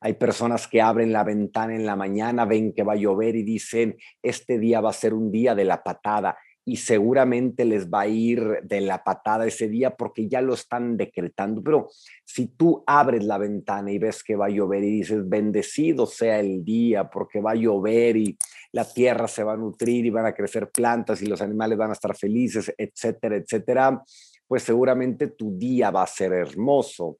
[0.00, 3.42] Hay personas que abren la ventana en la mañana, ven que va a llover y
[3.42, 6.36] dicen, este día va a ser un día de la patada
[6.68, 10.98] y seguramente les va a ir de la patada ese día porque ya lo están
[10.98, 11.62] decretando.
[11.62, 11.88] Pero
[12.26, 16.40] si tú abres la ventana y ves que va a llover y dices, bendecido sea
[16.40, 18.36] el día porque va a llover y
[18.72, 21.88] la tierra se va a nutrir y van a crecer plantas y los animales van
[21.88, 24.02] a estar felices, etcétera, etcétera,
[24.46, 27.16] pues seguramente tu día va a ser hermoso.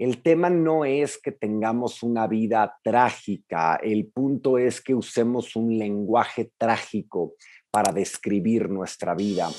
[0.00, 5.76] El tema no es que tengamos una vida trágica, el punto es que usemos un
[5.76, 7.34] lenguaje trágico
[7.70, 9.50] para describir nuestra vida.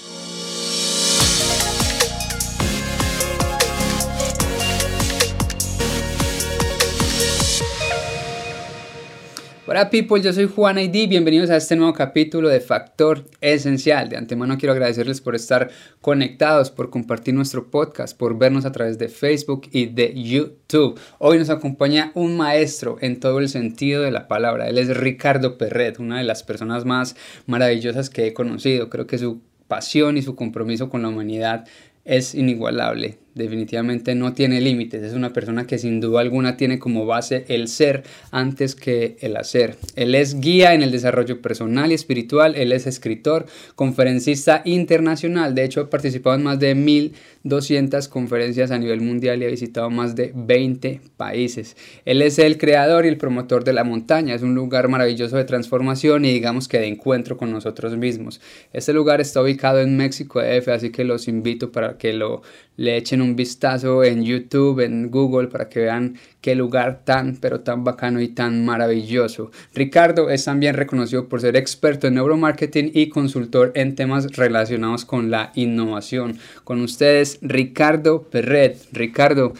[9.72, 14.10] Hola people, yo soy Juan ID, bienvenidos a este nuevo capítulo de Factor Esencial.
[14.10, 15.70] De antemano quiero agradecerles por estar
[16.02, 21.00] conectados, por compartir nuestro podcast, por vernos a través de Facebook y de YouTube.
[21.20, 24.68] Hoy nos acompaña un maestro en todo el sentido de la palabra.
[24.68, 28.90] Él es Ricardo Perret, una de las personas más maravillosas que he conocido.
[28.90, 31.66] Creo que su pasión y su compromiso con la humanidad
[32.04, 37.05] es inigualable definitivamente no tiene límites, es una persona que sin duda alguna tiene como
[37.05, 39.77] base el ser antes que el hacer.
[39.96, 45.63] Él es guía en el desarrollo personal y espiritual, él es escritor, conferencista internacional, de
[45.63, 50.16] hecho ha participado en más de 1200 conferencias a nivel mundial y ha visitado más
[50.16, 51.77] de 20 países.
[52.05, 55.45] Él es el creador y el promotor de la montaña, es un lugar maravilloso de
[55.45, 58.41] transformación y digamos que de encuentro con nosotros mismos.
[58.73, 62.41] Este lugar está ubicado en México DF, así que los invito para que lo
[62.82, 67.59] le echen un vistazo en YouTube, en Google, para que vean qué lugar tan, pero
[67.59, 69.51] tan bacano y tan maravilloso.
[69.75, 75.29] Ricardo es también reconocido por ser experto en neuromarketing y consultor en temas relacionados con
[75.29, 76.40] la innovación.
[76.63, 78.79] Con ustedes, Ricardo Perret.
[78.91, 79.53] Ricardo,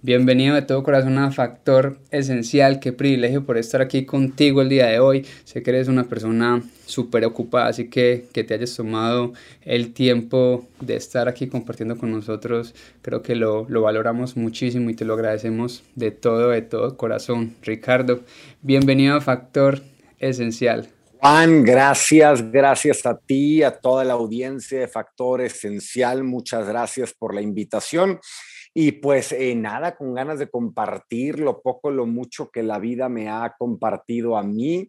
[0.00, 2.78] Bienvenido de todo corazón a Factor Esencial.
[2.78, 5.26] Qué privilegio por estar aquí contigo el día de hoy.
[5.42, 9.32] Sé que eres una persona súper ocupada, así que que te hayas tomado
[9.62, 14.94] el tiempo de estar aquí compartiendo con nosotros, creo que lo, lo valoramos muchísimo y
[14.94, 17.56] te lo agradecemos de todo, de todo corazón.
[17.62, 18.20] Ricardo,
[18.62, 19.82] bienvenido a Factor
[20.20, 20.90] Esencial.
[21.20, 26.22] Juan, gracias, gracias a ti, a toda la audiencia de Factor Esencial.
[26.22, 28.20] Muchas gracias por la invitación.
[28.74, 33.08] Y pues eh, nada, con ganas de compartir lo poco, lo mucho que la vida
[33.08, 34.88] me ha compartido a mí.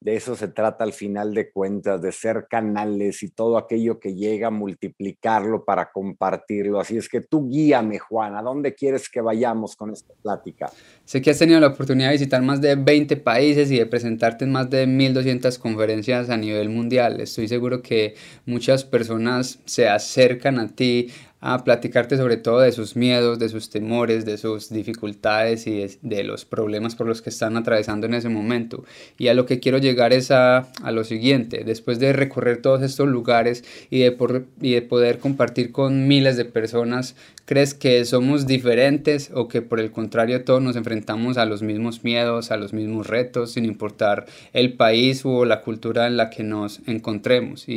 [0.00, 4.14] De eso se trata al final de cuentas, de ser canales y todo aquello que
[4.14, 6.78] llega, multiplicarlo para compartirlo.
[6.78, 10.70] Así es que tú guíame, Juan, ¿a dónde quieres que vayamos con esta plática?
[11.04, 14.44] Sé que has tenido la oportunidad de visitar más de 20 países y de presentarte
[14.44, 17.20] en más de 1200 conferencias a nivel mundial.
[17.20, 18.14] Estoy seguro que
[18.46, 21.08] muchas personas se acercan a ti
[21.40, 26.24] a platicarte sobre todo de sus miedos, de sus temores, de sus dificultades y de,
[26.24, 28.84] los problemas por los que están atravesando en ese momento.
[29.18, 32.82] Y a lo que quiero llegar es a, a lo siguiente, después de recorrer todos
[32.82, 38.04] estos lugares y de, por, y de poder compartir con miles de personas, ¿crees que
[38.04, 42.56] somos diferentes o que por el contrario todos nos enfrentamos a los mismos miedos, a
[42.56, 47.68] los mismos retos, sin importar el país o la cultura en la que nos encontremos?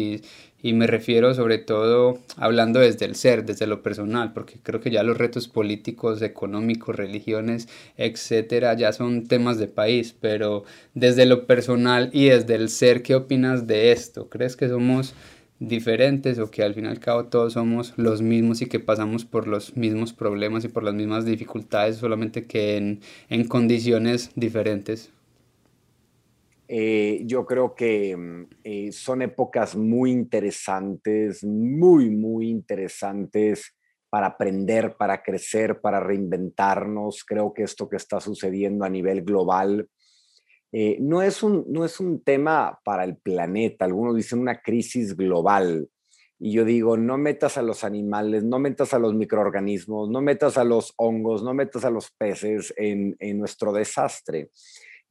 [0.61, 4.91] Y me refiero sobre todo hablando desde el ser, desde lo personal, porque creo que
[4.91, 7.67] ya los retos políticos, económicos, religiones,
[7.97, 10.63] etcétera, ya son temas de país, pero
[10.93, 14.29] desde lo personal y desde el ser, ¿qué opinas de esto?
[14.29, 15.13] ¿Crees que somos
[15.59, 19.25] diferentes o que al fin y al cabo todos somos los mismos y que pasamos
[19.25, 22.99] por los mismos problemas y por las mismas dificultades, solamente que en,
[23.29, 25.11] en condiciones diferentes?
[26.73, 33.75] Eh, yo creo que mm, eh, son épocas muy interesantes, muy, muy interesantes
[34.09, 37.25] para aprender, para crecer, para reinventarnos.
[37.25, 39.89] Creo que esto que está sucediendo a nivel global
[40.71, 43.83] eh, no, es un, no es un tema para el planeta.
[43.83, 45.89] Algunos dicen una crisis global.
[46.39, 50.57] Y yo digo, no metas a los animales, no metas a los microorganismos, no metas
[50.57, 54.51] a los hongos, no metas a los peces en, en nuestro desastre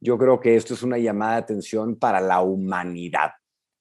[0.01, 3.31] yo creo que esto es una llamada de atención para la humanidad,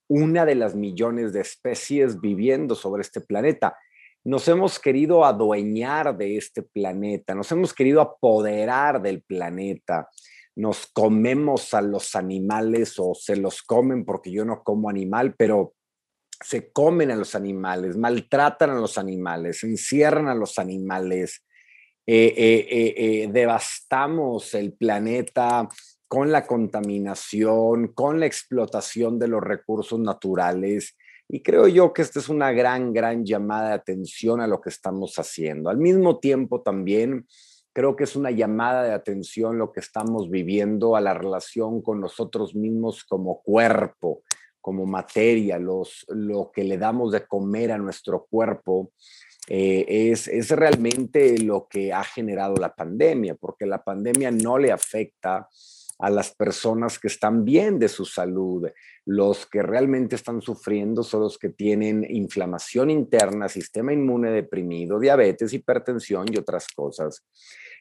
[0.09, 3.77] una de las millones de especies viviendo sobre este planeta.
[4.23, 10.11] Nos hemos querido adueñar de este planeta, nos hemos querido apoderar del planeta,
[10.57, 15.73] nos comemos a los animales o se los comen porque yo no como animal, pero
[16.45, 21.47] se comen a los animales, maltratan a los animales, encierran a los animales,
[22.07, 25.69] eh, eh, eh, devastamos el planeta,
[26.11, 30.97] con la contaminación, con la explotación de los recursos naturales.
[31.29, 34.71] Y creo yo que esta es una gran, gran llamada de atención a lo que
[34.71, 35.71] estamos haciendo.
[35.71, 37.27] Al mismo tiempo también
[37.73, 42.01] Creo que es una llamada de atención lo que estamos viviendo a la relación con
[42.01, 44.25] nosotros mismos como cuerpo,
[44.61, 48.91] como materia, los, lo que le damos de comer a nuestro cuerpo.
[49.47, 54.73] Eh, es, es realmente lo que ha generado la pandemia, porque la pandemia no le
[54.73, 55.49] afecta
[56.01, 58.67] a las personas que están bien de su salud.
[59.05, 65.53] Los que realmente están sufriendo son los que tienen inflamación interna, sistema inmune deprimido, diabetes,
[65.53, 67.25] hipertensión y otras cosas.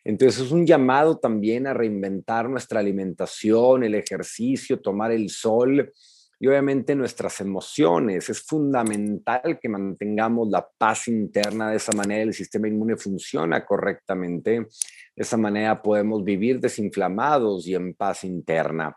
[0.04, 5.92] Entonces es un llamado también a reinventar nuestra alimentación, el ejercicio, tomar el sol
[6.40, 8.30] y obviamente nuestras emociones.
[8.30, 14.52] Es fundamental que mantengamos la paz interna, de esa manera el sistema inmune funciona correctamente,
[14.52, 14.68] de
[15.16, 18.96] esa manera podemos vivir desinflamados y en paz interna.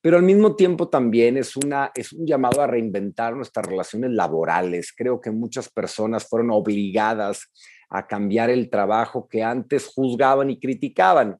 [0.00, 4.92] Pero al mismo tiempo también es, una, es un llamado a reinventar nuestras relaciones laborales.
[4.96, 7.52] Creo que muchas personas fueron obligadas
[7.88, 11.38] a cambiar el trabajo que antes juzgaban y criticaban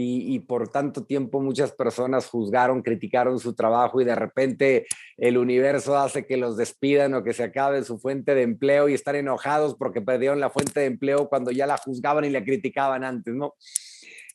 [0.00, 4.86] y, por tanto tiempo muchas personas juzgaron, criticaron su trabajo y de repente
[5.16, 8.94] el universo hace que los despidan o que se acabe su fuente de empleo y
[8.94, 13.02] están enojados porque perdieron la fuente de empleo cuando ya la juzgaban y la criticaban
[13.02, 13.54] antes, ¿no?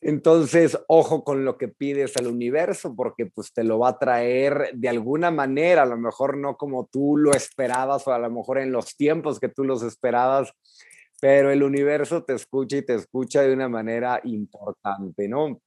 [0.02, 4.70] Entonces, ojo con lo que pides al universo, porque pues te lo va a traer
[4.74, 8.58] de alguna manera, a lo mejor no como tú lo esperabas o a lo mejor
[8.58, 10.52] en los tiempos que tú los esperabas,
[11.20, 15.60] pero el universo te escucha y te escucha de una manera importante, ¿no?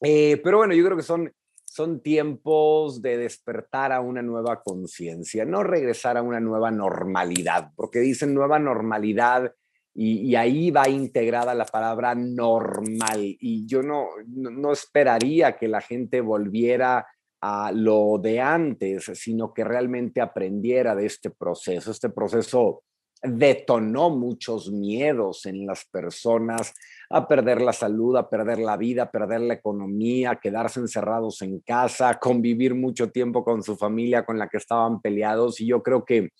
[0.00, 1.32] Eh, pero bueno, yo creo que son,
[1.64, 8.00] son tiempos de despertar a una nueva conciencia, no regresar a una nueva normalidad, porque
[8.00, 9.52] dicen nueva normalidad
[9.98, 13.18] y, ahí va integrada la palabra normal.
[13.18, 17.06] Y yo no, no esperaría que la gente volviera
[17.40, 22.82] a lo de antes, sino que realmente aprendiera de este proceso, este proceso
[23.22, 26.74] detonó muchos miedos en las personas
[27.08, 31.42] a perder la salud, a perder la vida, a perder la economía, a quedarse encerrados
[31.42, 35.60] en casa, convivir mucho tiempo con su familia con la que estaban peleados.
[35.60, 36.30] Y yo creo que eh,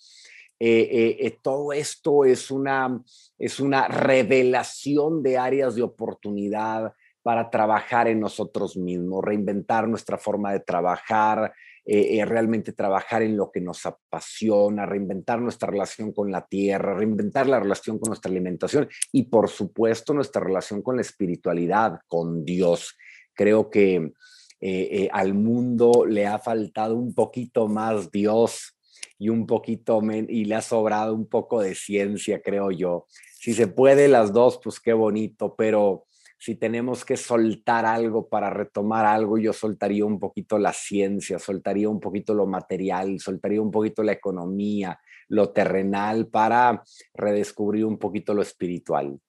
[0.59, 3.01] eh, eh, todo esto es una,
[3.37, 10.53] es una revelación de áreas de oportunidad para trabajar en nosotros mismos, reinventar nuestra forma
[10.53, 11.53] de trabajar,
[11.89, 16.93] eh, eh, realmente trabajar en lo que nos apasiona, reinventar nuestra relación con la tierra,
[16.93, 22.43] reinventar la relación con nuestra alimentación y por supuesto nuestra relación con la espiritualidad, con
[22.43, 22.97] Dios.
[23.33, 24.11] Creo que
[24.59, 28.77] eh, al mundo le ha faltado un poquito más Dios
[29.17, 33.05] y un poquito y le ha sobrado un poco de ciencia, creo yo.
[33.39, 36.06] Si se puede las dos, pues qué bonito, pero
[36.37, 41.89] si tenemos que soltar algo para retomar algo, yo soltaría un poquito la ciencia, soltaría
[41.89, 44.99] un poquito lo material, soltaría un poquito la economía,
[45.29, 49.19] lo terrenal para redescubrir un poquito lo espiritual.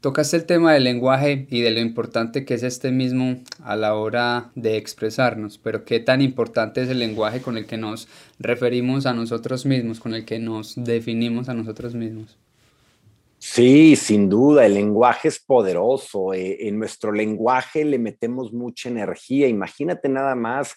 [0.00, 3.96] Tocaste el tema del lenguaje y de lo importante que es este mismo a la
[3.96, 8.06] hora de expresarnos, pero qué tan importante es el lenguaje con el que nos
[8.38, 12.38] referimos a nosotros mismos, con el que nos definimos a nosotros mismos.
[13.50, 16.34] Sí, sin duda, el lenguaje es poderoso.
[16.34, 19.48] Eh, en nuestro lenguaje le metemos mucha energía.
[19.48, 20.74] Imagínate nada más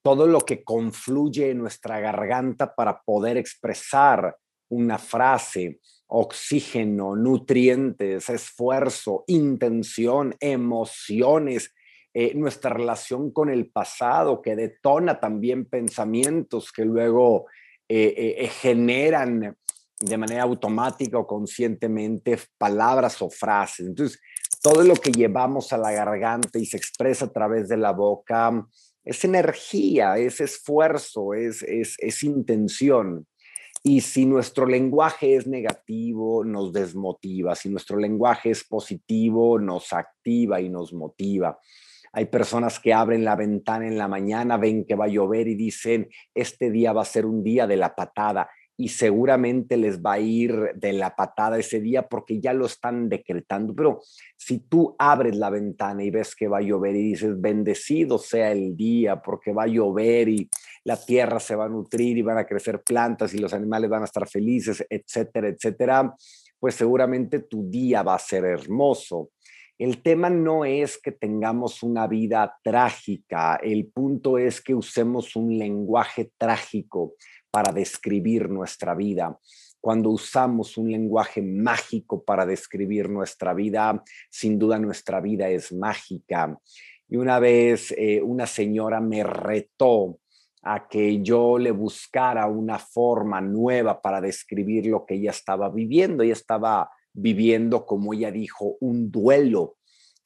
[0.00, 4.36] todo lo que confluye en nuestra garganta para poder expresar
[4.68, 11.74] una frase, oxígeno, nutrientes, esfuerzo, intención, emociones,
[12.14, 17.46] eh, nuestra relación con el pasado que detona también pensamientos que luego
[17.88, 19.56] eh, generan
[20.00, 23.86] de manera automática o conscientemente palabras o frases.
[23.86, 24.20] Entonces,
[24.62, 28.66] todo lo que llevamos a la garganta y se expresa a través de la boca
[29.04, 33.26] es energía, es esfuerzo, es, es, es intención.
[33.82, 37.54] Y si nuestro lenguaje es negativo, nos desmotiva.
[37.54, 41.58] Si nuestro lenguaje es positivo, nos activa y nos motiva.
[42.14, 45.56] Hay personas que abren la ventana en la mañana, ven que va a llover y
[45.56, 50.14] dicen, este día va a ser un día de la patada y seguramente les va
[50.14, 53.74] a ir de la patada ese día porque ya lo están decretando.
[53.74, 54.00] Pero
[54.36, 58.50] si tú abres la ventana y ves que va a llover y dices, bendecido sea
[58.50, 60.50] el día porque va a llover y
[60.82, 64.02] la tierra se va a nutrir y van a crecer plantas y los animales van
[64.02, 66.14] a estar felices, etcétera, etcétera,
[66.58, 69.30] pues seguramente tu día va a ser hermoso.
[69.76, 75.58] El tema no es que tengamos una vida trágica, el punto es que usemos un
[75.58, 77.14] lenguaje trágico
[77.54, 79.38] para describir nuestra vida.
[79.80, 86.58] Cuando usamos un lenguaje mágico para describir nuestra vida, sin duda nuestra vida es mágica.
[87.08, 90.18] Y una vez eh, una señora me retó
[90.62, 96.24] a que yo le buscara una forma nueva para describir lo que ella estaba viviendo.
[96.24, 99.76] Ella estaba viviendo, como ella dijo, un duelo,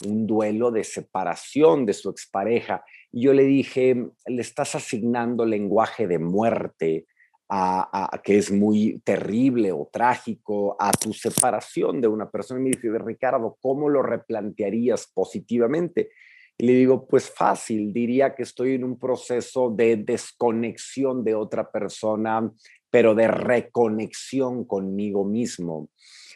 [0.06, 2.82] un duelo de separación de su expareja.
[3.12, 7.04] Y yo le dije, le estás asignando lenguaje de muerte,
[7.48, 12.60] a, que es muy terrible o trágico, a tu separación de una persona.
[12.60, 16.10] Y me dice, Ricardo, ¿cómo lo replantearías positivamente?
[16.58, 21.70] Y le digo, pues fácil, diría que estoy en un proceso de desconexión de otra
[21.70, 22.50] persona,
[22.90, 25.88] pero de reconexión conmigo mismo.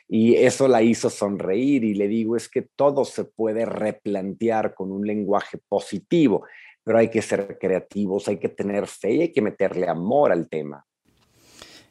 [0.08, 4.92] Y eso la hizo sonreír y le digo, es que todo se puede replantear con
[4.92, 6.44] un lenguaje positivo,
[6.84, 10.48] pero hay que ser creativos, hay que tener fe y hay que meterle amor al
[10.48, 10.84] tema.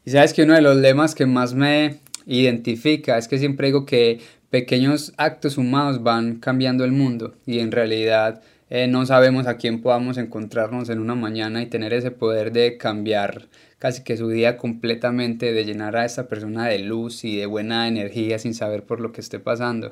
[0.04, 3.86] Y sabes que uno de los lemas que más me identifica es que siempre digo
[3.86, 9.58] que pequeños actos humanos van cambiando el mundo y en realidad eh, no sabemos a
[9.58, 14.30] quién podamos encontrarnos en una mañana y tener ese poder de cambiar casi que su
[14.30, 18.86] día completamente, de llenar a esa persona de luz y de buena energía sin saber
[18.86, 19.92] por lo que esté pasando.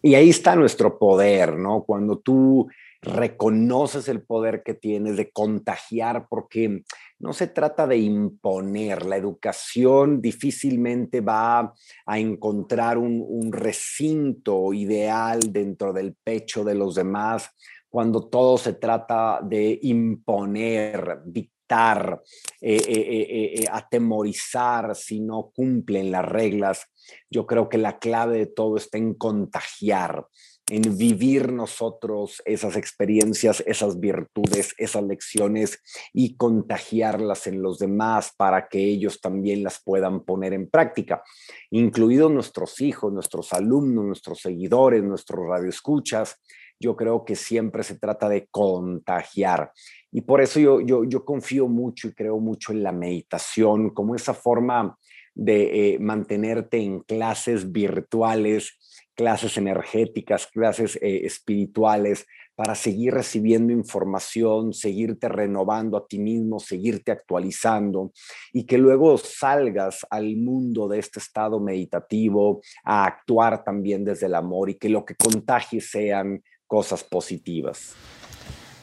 [0.00, 1.82] Y ahí está nuestro poder, ¿no?
[1.82, 2.68] Cuando tú
[3.02, 6.82] reconoces el poder que tienes de contagiar, porque
[7.20, 11.74] no se trata de imponer, la educación difícilmente va
[12.06, 17.50] a encontrar un, recinto ideal dentro del pecho de los demás
[17.88, 22.22] cuando todo se trata de imponer, dictar,
[22.60, 26.86] eh, eh, eh, atemorizar si no cumplen las reglas.
[27.30, 30.26] Yo creo que la clave de todo está en contagiar,
[30.70, 35.82] en vivir nosotros esas experiencias, esas virtudes, esas lecciones
[36.12, 41.22] y contagiarlas en los demás para que ellos también las puedan poner en práctica,
[41.70, 46.40] incluidos nuestros hijos, nuestros alumnos, nuestros seguidores, nuestros radioescuchas.
[46.80, 49.72] Yo creo que siempre se trata de contagiar.
[50.12, 54.14] Y por eso yo, yo, yo confío mucho y creo mucho en la meditación como
[54.14, 54.96] esa forma
[55.38, 58.76] de eh, mantenerte en clases virtuales
[59.18, 67.10] clases energéticas, clases eh, espirituales, para seguir recibiendo información, seguirte renovando a ti mismo, seguirte
[67.10, 68.12] actualizando
[68.52, 74.36] y que luego salgas al mundo de este estado meditativo a actuar también desde el
[74.36, 77.94] amor y que lo que contagie sean cosas positivas.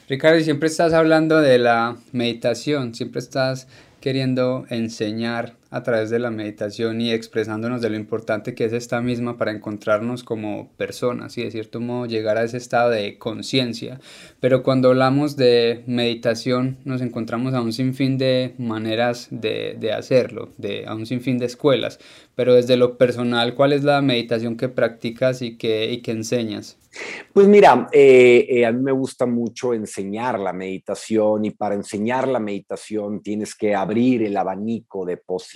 [0.08, 3.68] Ricardo, siempre estás hablando de la meditación, siempre estás
[4.00, 9.00] queriendo enseñar a través de la meditación y expresándonos de lo importante que es esta
[9.00, 14.00] misma para encontrarnos como personas y de cierto modo llegar a ese estado de conciencia.
[14.40, 20.50] Pero cuando hablamos de meditación nos encontramos a un sinfín de maneras de, de hacerlo,
[20.56, 21.98] de, a un sinfín de escuelas.
[22.34, 26.78] Pero desde lo personal, ¿cuál es la meditación que practicas y que, y que enseñas?
[27.32, 32.26] Pues mira, eh, eh, a mí me gusta mucho enseñar la meditación y para enseñar
[32.28, 35.55] la meditación tienes que abrir el abanico de posibilidades.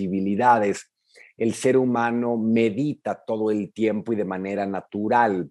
[1.36, 5.50] El ser humano medita todo el tiempo y de manera natural.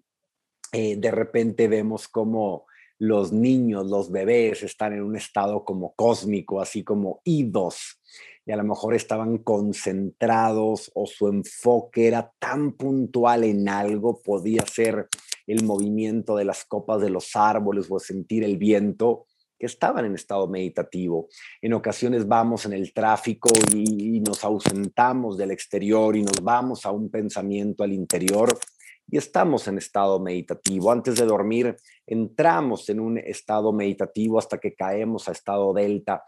[0.72, 2.66] Eh, de repente vemos como
[3.00, 7.98] los niños, los bebés están en un estado como cósmico, así como idos,
[8.44, 14.66] y a lo mejor estaban concentrados o su enfoque era tan puntual en algo, podía
[14.66, 15.08] ser
[15.46, 19.26] el movimiento de las copas de los árboles o sentir el viento,
[19.60, 21.28] que estaban en estado meditativo.
[21.60, 26.90] En ocasiones vamos en el tráfico y, nos ausentamos del exterior y nos vamos a
[26.90, 28.58] un pensamiento al interior
[29.06, 30.90] y estamos en estado meditativo.
[30.90, 31.76] Antes de dormir,
[32.06, 36.24] entramos en un estado meditativo hasta que caemos a estado delta.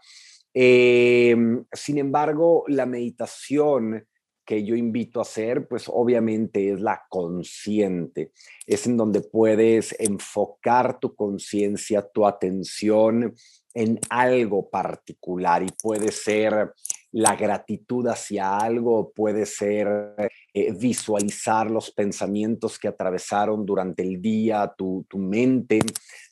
[0.53, 4.05] Em, sin embargo, la meditación
[4.45, 8.31] que yo invito a hacer, pues obviamente es la consciente.
[8.65, 13.33] Es en donde puedes enfocar tu conciencia, tu atención
[13.73, 16.73] en algo particular y puede ser
[17.11, 20.15] la gratitud hacia algo, puede ser
[20.53, 25.79] eh, visualizar los pensamientos que atravesaron durante el día tu, tu mente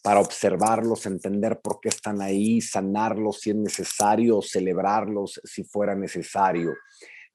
[0.03, 6.74] para observarlos, entender por qué están ahí, sanarlos si es necesario, celebrarlos si fuera necesario.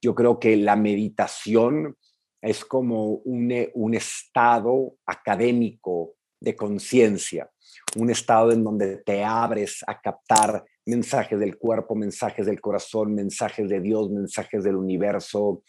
[0.06, 1.96] Yo creo que la meditación
[2.40, 7.50] es como un, eh, un estado académico de conciencia,
[7.96, 13.68] un estado en donde te abres a captar mensajes del cuerpo, mensajes del corazón, mensajes
[13.68, 15.64] de Dios, mensajes del universo.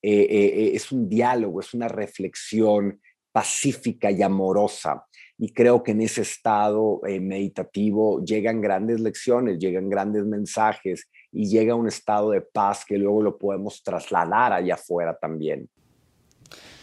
[0.00, 2.98] Eh, eh, es un diálogo, es una reflexión
[3.30, 5.04] pacífica y amorosa.
[5.42, 11.74] Y creo que en ese estado meditativo llegan grandes lecciones, llegan grandes mensajes y llega
[11.74, 15.68] un estado de paz que luego lo podemos trasladar allá afuera también.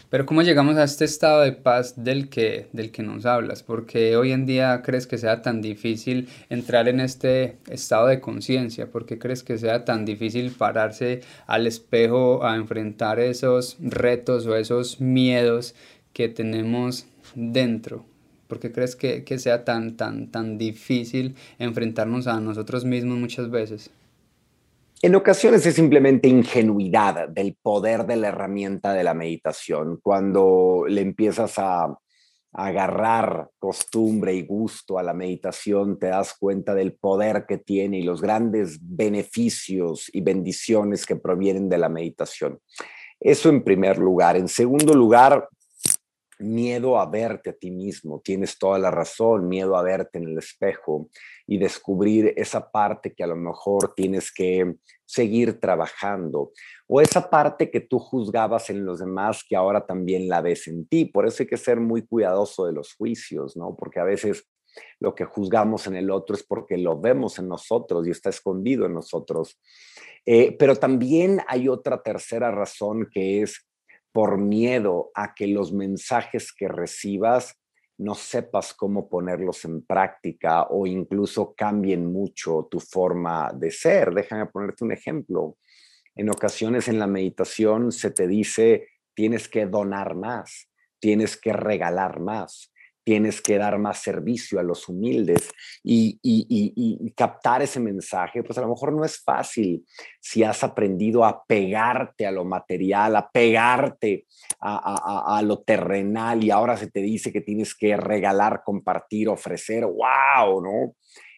[0.09, 3.63] Pero ¿cómo llegamos a este estado de paz del que, del que nos hablas?
[3.63, 8.91] porque hoy en día crees que sea tan difícil entrar en este estado de conciencia?
[8.91, 14.57] ¿Por qué crees que sea tan difícil pararse al espejo a enfrentar esos retos o
[14.57, 15.75] esos miedos
[16.11, 18.03] que tenemos dentro?
[18.50, 23.50] ¿Por qué crees que, que sea tan, tan, tan difícil enfrentarnos a nosotros mismos muchas
[23.50, 23.91] veces?
[25.03, 30.00] En ocasiones es simplemente ingenuidad del poder de la herramienta de la meditación.
[30.01, 31.96] Cuando le empiezas a,
[32.51, 38.03] agarrar costumbre y gusto a la meditación, te das cuenta del poder que tiene y
[38.03, 42.60] los grandes beneficios y bendiciones que provienen de la meditación.
[43.20, 44.36] Eso en primer lugar.
[44.36, 45.48] En segundo lugar,
[46.39, 50.38] miedo a verte a ti mismo, tienes toda la razón, miedo a verte en el
[50.38, 51.10] espejo
[51.46, 56.51] y descubrir esa parte que a lo mejor tienes que seguir trabajando
[56.88, 60.88] o esa parte que tú juzgabas en los demás que ahora también la ves en
[60.88, 61.05] ti.
[61.05, 63.75] Por eso hay que ser muy cuidadoso de los juicios, ¿no?
[63.75, 64.48] Porque a veces
[65.00, 68.86] lo que juzgamos en el otro es porque lo vemos en nosotros y está escondido
[68.86, 69.60] en nosotros.
[70.25, 73.68] Eh, pero también hay otra tercera razón que es
[74.11, 77.55] por miedo a que los mensajes que recibas
[77.97, 84.13] no sepas cómo ponerlos en práctica o incluso cambien mucho tu forma de ser.
[84.13, 85.57] Déjame ponerte un ejemplo.
[86.15, 92.21] En ocasiones en la meditación se te dice, tienes que donar más, tienes que regalar
[92.21, 92.73] más,
[93.09, 95.49] tienes que dar más servicio a los humildes
[95.83, 99.83] y, captar ese mensaje, pues a lo mejor no es fácil
[100.19, 104.27] si has aprendido a pegarte a lo material, a pegarte
[104.59, 110.61] a, lo terrenal y ahora se te dice que tienes que regalar, compartir, ofrecer, wow,
[110.61, 110.93] ¿no?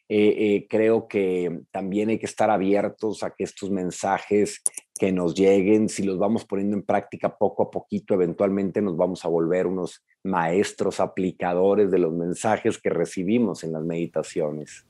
[0.09, 4.61] Eh, eh, creo que también hay que estar abiertos a que estos mensajes
[4.99, 9.23] que nos lleguen, si los vamos poniendo en práctica poco a poquito, eventualmente nos vamos
[9.23, 14.85] a volver unos maestros aplicadores de los mensajes que recibimos en las meditaciones.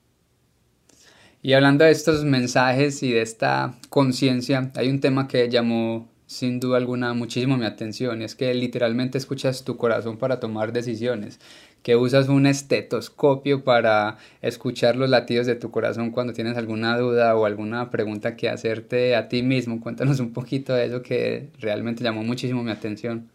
[1.44, 6.60] Y hablando de estos mensajes y de esta conciencia, hay un tema que llamó sin
[6.62, 11.42] duda alguna muchísimo mi atención y es que literalmente escuchas tu corazón para tomar decisiones,
[11.84, 17.36] que usas un estetoscopio para escuchar los latidos de tu corazón cuando tienes alguna duda
[17.36, 19.82] o alguna pregunta que hacerte a ti mismo.
[19.82, 23.30] Cuéntanos un poquito de eso que realmente llamó muchísimo mi atención.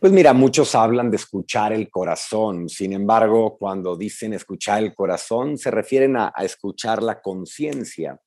[0.00, 5.58] Pues mira, muchos hablan de escuchar el corazón, sin embargo, cuando dicen escuchar el corazón,
[5.58, 8.18] se refieren a, escuchar la conciencia,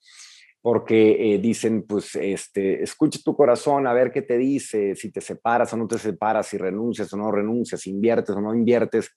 [0.61, 5.21] porque eh, dicen, pues, este, escucha tu corazón a ver qué te dice, si te
[5.21, 9.09] separas o no te separas, si renuncias o no renuncias, si inviertes o no inviertes.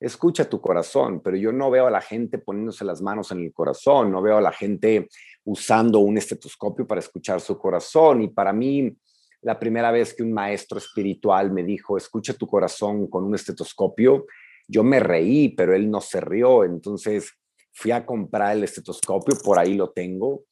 [0.00, 3.52] Escucha tu corazón, pero yo no veo a la gente poniéndose las manos en el
[3.52, 5.08] corazón, no veo a la gente
[5.44, 8.22] usando un estetoscopio para escuchar su corazón.
[8.22, 8.96] Y para mí,
[9.42, 14.26] la primera vez que un maestro espiritual me dijo, escucha tu corazón con un estetoscopio,
[14.66, 16.64] yo me reí, pero él no se rió.
[16.64, 17.32] Entonces
[17.72, 20.44] fui a comprar el estetoscopio, por ahí lo tengo,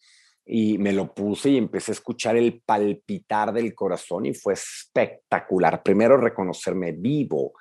[0.44, 5.82] y me lo puse y empecé a escuchar el palpitar del corazón y fue espectacular.
[5.82, 7.52] Primero, reconocerme vivo.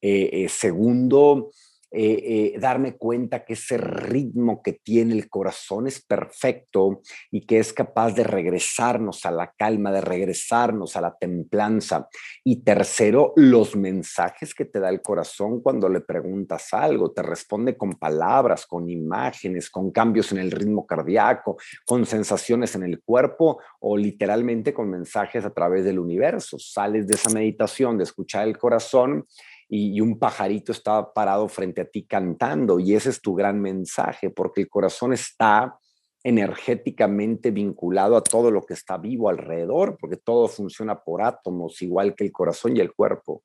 [0.00, 1.50] Eh, eh, segundo,
[1.96, 7.60] eh, eh, darme cuenta que ese ritmo que tiene el corazón es perfecto y que
[7.60, 12.08] es capaz de regresarnos a la calma, de regresarnos a la templanza.
[12.42, 17.76] Y tercero, los mensajes que te da el corazón cuando le preguntas algo, te responde
[17.76, 23.60] con palabras, con imágenes, con cambios en el ritmo cardíaco, con sensaciones en el cuerpo
[23.78, 26.58] o literalmente con mensajes a través del universo.
[26.58, 29.26] Sales de esa meditación, de escuchar el corazón
[29.68, 34.30] y, un pajarito está parado frente a ti cantando y ese es tu gran mensaje,
[34.30, 35.78] porque el corazón está
[36.22, 42.14] energéticamente vinculado a todo lo que está vivo alrededor, porque todo funciona por átomos, igual
[42.14, 43.42] que el corazón y el cuerpo.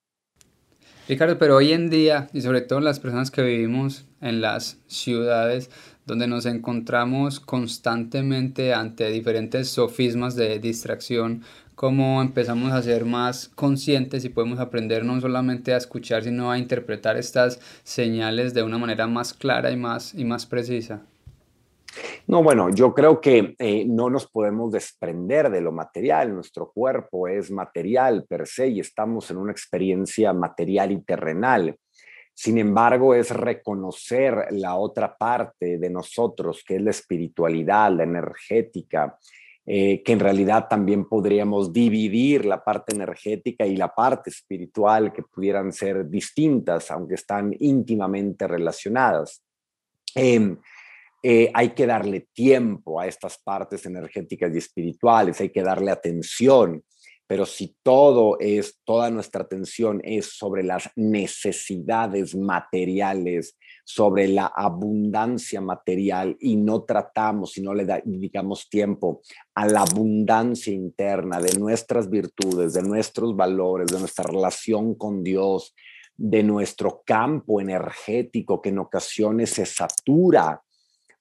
[1.09, 5.71] Ricardo, pero hoy en día, y sobre todo las personas que vivimos en las ciudades,
[6.05, 11.43] donde nos encontramos constantemente ante diferentes sofismas de distracción,
[11.79, 16.57] cómo empezamos a ser más conscientes y podemos aprender no solamente a escuchar, sino a
[16.57, 21.05] interpretar estas señales de una manera más clara y más, y más precisa.
[22.27, 26.35] No, bueno, yo creo que eh, no nos podemos desprender de lo material.
[26.35, 31.77] Nuestro cuerpo es material per se y estamos en una experiencia material y terrenal.
[32.33, 39.17] Sin embargo, es reconocer la otra parte de nosotros, que es la espiritualidad, la energética,
[39.71, 45.21] eh, que en realidad también podríamos dividir la parte energética y la parte espiritual, que
[45.21, 49.43] pudieran ser distintas, aunque están íntimamente relacionadas.
[50.15, 50.57] Em,
[51.21, 56.83] eh, hay que darle tiempo a estas partes energéticas y espirituales, hay que darle atención,
[57.29, 65.61] pero si todo es, toda nuestra atención es sobre las necesidades materiales, sobre la abundancia
[65.61, 69.21] material y no tratamos y no le dedicamos tiempo
[69.53, 75.75] a la abundancia interna de nuestras virtudes, de nuestros valores, de nuestra relación con Dios,
[76.17, 80.63] de nuestro campo energético que en ocasiones se satura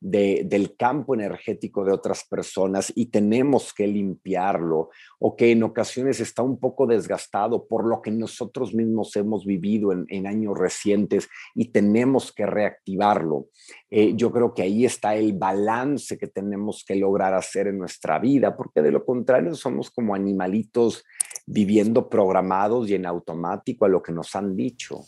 [0.00, 6.42] del campo energético de otras personas y tenemos que limpiarlo o que en ocasiones está
[6.42, 12.32] un poco desgastado por lo que nosotros mismos hemos vivido en, años recientes y tenemos
[12.32, 13.46] que reactivarlo.
[13.90, 18.18] Eh, yo creo que ahí está el balance que tenemos que lograr hacer en nuestra
[18.18, 21.04] vida, porque de lo contrario somos como animalitos
[21.46, 25.00] viviendo programados y en automático a lo que nos han dicho.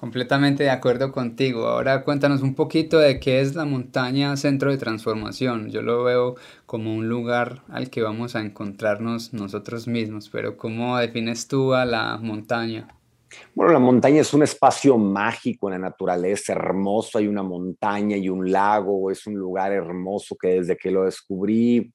[0.00, 1.66] Completamente de acuerdo contigo.
[1.66, 5.68] Ahora cuéntanos un poquito de qué es la montaña Centro de Transformación.
[5.68, 10.96] Yo lo veo como un lugar al que vamos a encontrarnos nosotros mismos, pero ¿cómo
[10.96, 12.88] defines tú a la montaña?
[13.54, 17.18] Bueno, la montaña es un espacio mágico en la naturaleza, hermoso.
[17.18, 21.92] Hay una montaña y un lago, es un lugar hermoso que desde que lo descubrí,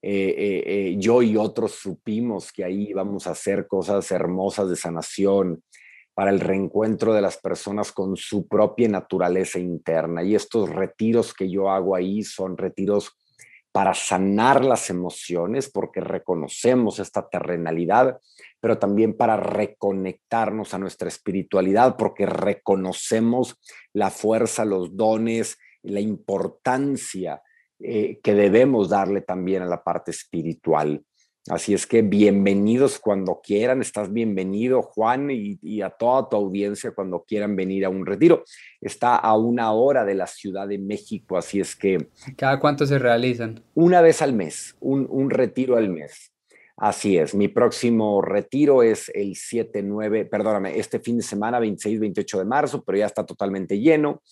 [0.00, 4.76] eh, eh, eh, yo y otros supimos que ahí íbamos a hacer cosas hermosas de
[4.76, 5.60] sanación
[6.14, 10.22] para el reencuentro de las personas con su propia naturaleza interna.
[10.22, 13.16] Y estos retiros que yo hago ahí son retiros
[13.72, 18.20] para sanar las emociones, porque reconocemos esta terrenalidad,
[18.60, 23.58] pero también para reconectarnos a nuestra espiritualidad, porque reconocemos
[23.94, 27.42] la fuerza, los dones, la importancia
[27.78, 31.02] eh, que debemos darle también a la parte espiritual.
[31.48, 37.24] Así es que bienvenidos cuando quieran, estás bienvenido Juan y, a toda tu audiencia cuando
[37.26, 38.44] quieran venir a un retiro.
[38.80, 42.10] Está a una hora de la Ciudad de México, así es que...
[42.36, 43.60] ¿Cada cuánto se realizan?
[43.74, 46.32] Una vez al mes, un, retiro al mes.
[46.76, 51.98] Así es, mi próximo retiro es el 7, 9, perdóname, este fin de semana, 26,
[51.98, 54.22] 28 de marzo, pero ya está totalmente lleno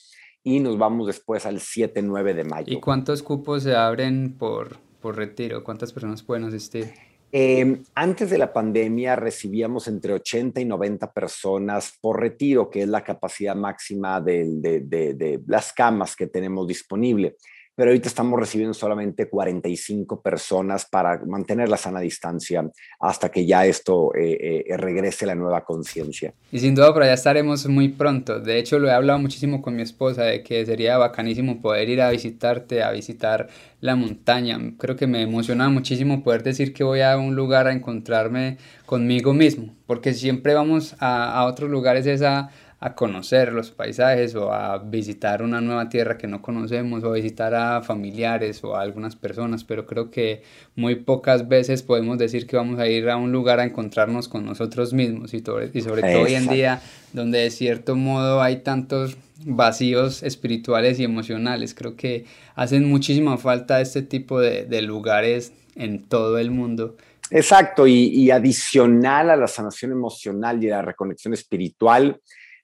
[0.44, 2.72] y nos vamos después al 7, 9 de mayo.
[2.72, 5.64] ¿Y cuántos cupos se abren por, por retiro?
[5.64, 6.92] ¿Cuántas personas pueden asistir?
[7.32, 12.88] Em, antes de la pandemia recibíamos entre 80 y 90 personas por retiro, que es
[12.88, 17.36] la capacidad máxima de, de las camas que tenemos disponible
[17.80, 23.64] pero ahorita estamos recibiendo solamente 45 personas para mantener la sana distancia hasta que ya
[23.64, 26.34] esto eh, eh, regrese la nueva conciencia.
[26.52, 28.38] Y sin duda por allá estaremos muy pronto.
[28.38, 32.02] De hecho, lo he hablado muchísimo con mi esposa de que sería bacanísimo poder ir
[32.02, 33.48] a visitarte, a visitar
[33.80, 34.58] la montaña.
[34.76, 39.32] Creo que me emociona muchísimo poder decir que voy a un lugar a encontrarme conmigo
[39.32, 42.50] mismo, porque siempre vamos a, a otros lugares esa
[42.82, 47.14] a conocer los paisajes o a visitar una nueva tierra que no conocemos o a
[47.14, 50.42] visitar a familiares o a algunas personas, pero creo que
[50.76, 54.46] muy pocas veces podemos decir que vamos a ir a un lugar a encontrarnos con
[54.46, 56.80] nosotros mismos y, sobre, y sobre todo hoy en día
[57.12, 61.74] donde de cierto modo hay tantos vacíos espirituales y emocionales.
[61.74, 66.96] Creo que hacen muchísima falta este tipo de, de lugares en todo el mundo.
[67.30, 72.20] Exacto, y, y, adicional a la sanación emocional y a la reconexión espiritual,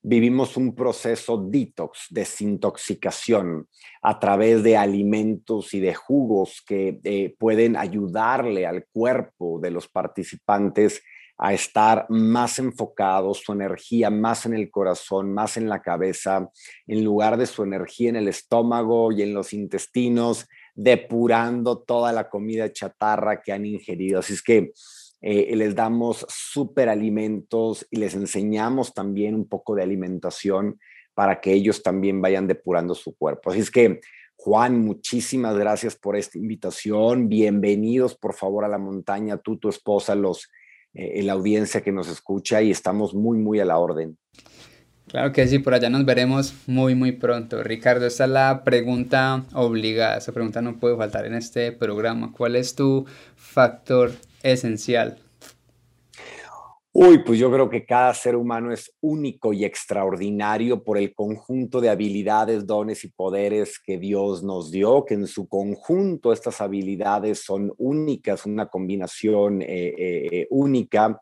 [0.09, 3.67] vivimos un proceso detox, desintoxicación,
[4.01, 9.89] a través de alimentos y de jugos que eh, pueden ayudarle al cuerpo de los
[9.89, 11.03] participantes
[11.39, 16.51] a estar más enfocados, su energía más en el corazón, más en la cabeza,
[16.87, 22.29] en lugar de su energía en el estómago y en los intestinos, depurando toda la
[22.29, 24.21] comida chatarra que han ingerido.
[24.21, 24.71] Así es que
[25.29, 26.25] eh, les damos
[26.89, 30.79] alimentos y les enseñamos también un poco de alimentación
[31.15, 33.51] para que ellos también vayan depurando su cuerpo.
[33.51, 34.01] Así es que,
[34.37, 37.29] Juan, muchísimas gracias por esta invitación.
[37.29, 40.49] Bienvenidos, por favor, a la montaña, tú, tu esposa, los,
[40.95, 44.17] eh, la audiencia que nos escucha y estamos muy, muy a la orden.
[45.09, 47.63] Claro que sí, por allá nos veremos muy, muy pronto.
[47.63, 50.19] Ricardo, esta es la pregunta obligada.
[50.19, 52.33] Esa pregunta no puede faltar en este programa.
[52.33, 55.19] ¿Cuál es tu factor esencial?
[56.99, 61.79] Uy, pues yo creo que cada ser humano es único y extraordinario por el conjunto
[61.83, 67.45] de habilidades, dones y poderes que Dios nos dio, que en su conjunto estas habilidades
[67.45, 71.21] son únicas, una combinación eh, eh, eh, única.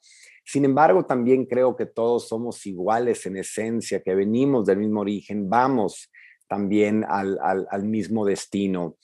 [0.54, 5.50] Sin embargo, también creo que todos somos iguales en esencia, que venimos del mismo origen,
[5.50, 6.12] vamos
[6.46, 8.96] también al, mismo destino.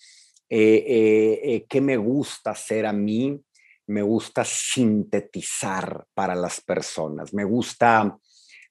[0.48, 3.42] ¿Qué me gusta hacer a mí?
[3.88, 8.16] me gusta sintetizar para las personas, me gusta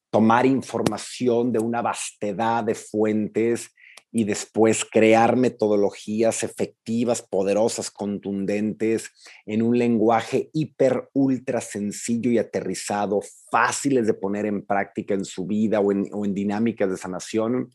[0.09, 3.75] tomar información de una vastedad de fuentes
[4.11, 9.11] y después crear metodologías efectivas, poderosas, contundentes,
[9.45, 15.45] en un lenguaje hiper, ultra sencillo y aterrizado, fáciles de poner en práctica en su
[15.45, 17.69] vida o en, o en dinámicas de sanación.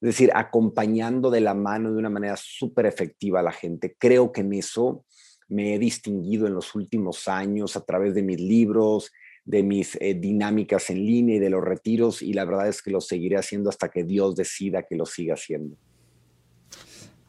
[0.00, 3.96] Es decir, acompañando de la mano de una manera súper efectiva a la gente.
[3.98, 5.04] Creo que en eso
[5.48, 9.10] me he distinguido en los últimos años a través de mis libros,
[9.48, 12.90] de mis eh, dinámicas en línea y de los retiros y la verdad es que
[12.90, 15.74] lo seguiré haciendo hasta que Dios decida que lo siga haciendo.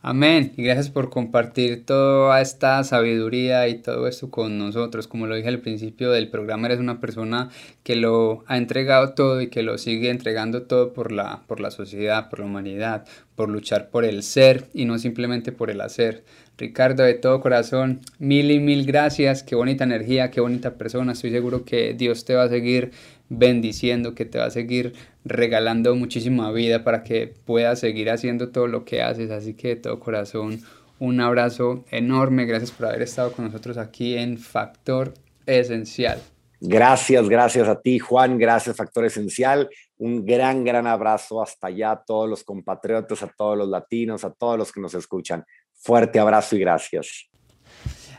[0.01, 0.53] Amén.
[0.55, 5.09] Y gracias por compartir toda esta sabiduría y todo esto con nosotros.
[5.09, 7.49] Como lo dije al principio del programa, eres una persona
[7.83, 11.69] que lo ha entregado todo y que lo sigue entregando todo por la, por la
[11.69, 16.23] sociedad, por la humanidad, por luchar por el ser y no simplemente por el hacer.
[16.57, 21.31] Ricardo, de todo corazón, mil y mil gracias, qué bonita energía, qué bonita persona, estoy
[21.31, 22.91] seguro que Dios te va a seguir
[23.29, 28.67] bendiciendo, que te va a seguir regalando muchísima vida para que puedas seguir haciendo todo
[28.67, 30.61] lo que haces, así que de todo corazón,
[30.99, 35.13] un abrazo enorme, gracias por haber estado con nosotros aquí en Factor
[35.45, 36.19] Esencial.
[36.61, 38.37] Gracias, gracias a ti, Juan.
[38.37, 39.69] Gracias, Factor Esencial.
[39.97, 44.31] Un gran, gran abrazo hasta allá a todos los compatriotas, a todos los latinos, a
[44.31, 45.45] todos los que nos escuchan.
[45.73, 47.28] Fuerte abrazo y gracias.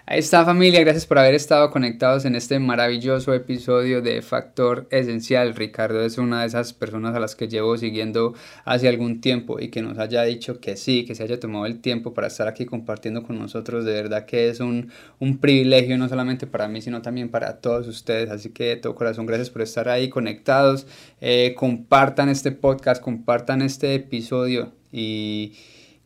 [0.07, 5.55] Ahí está familia, gracias por haber estado conectados en este maravilloso episodio de Factor Esencial.
[5.55, 8.35] Ricardo es una de esas personas a las que llevo siguiendo
[8.65, 11.81] hace algún tiempo y que nos haya dicho que sí, que se haya tomado el
[11.81, 13.85] tiempo para estar aquí compartiendo con nosotros.
[13.85, 17.87] De verdad que es un, un privilegio no solamente para mí, sino también para todos
[17.87, 18.31] ustedes.
[18.31, 20.87] Así que de todo corazón, gracias por estar ahí conectados.
[21.21, 25.53] Eh, compartan este podcast, compartan este episodio y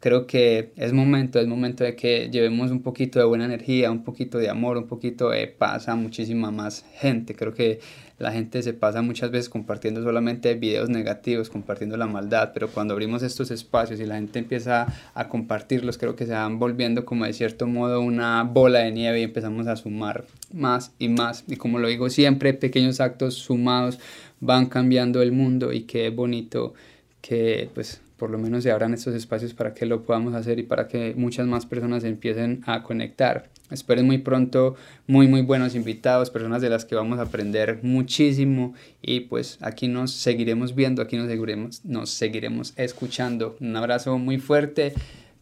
[0.05, 4.05] creo que es momento, es momento de que llevemos un poquito de buena energía, un
[4.05, 7.35] poquito de amor, un poquito de paz a muchísima más gente.
[7.35, 7.81] Creo que
[8.19, 12.93] la gente se pasa muchas veces compartiendo solamente videos negativos, compartiendo la maldad, pero cuando
[12.93, 17.25] abrimos estos espacios y la gente empieza a compartirlos, creo que se van volviendo como
[17.25, 21.45] de cierto modo una bola de nieve y empezamos a sumar más y más.
[21.49, 23.99] Y como lo digo siempre, pequeños actos sumados
[24.41, 26.75] van cambiando el mundo y qué bonito
[27.23, 30.63] que pues por lo menos se abran estos espacios para que lo podamos hacer y
[30.63, 33.51] para que muchas más personas empiecen a conectar.
[33.71, 38.73] Esperen muy pronto muy muy buenos invitados, personas de las que vamos a aprender muchísimo
[39.03, 43.59] y pues aquí nos seguiremos viendo, aquí nos seguiremos, nos seguiremos escuchando.
[43.61, 44.95] Un abrazo muy fuerte,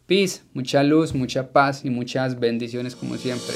[0.05, 3.55] peace, mucha luz, mucha paz y muchas bendiciones como siempre.